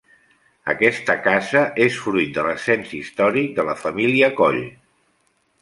Aquesta 0.71 1.15
casa 1.27 1.61
és 1.85 1.99
fruit 2.05 2.33
de 2.39 2.45
l'ascens 2.47 2.97
històric 3.01 3.55
de 3.61 3.67
la 3.71 3.79
família 3.85 4.35
Coll. 4.41 4.63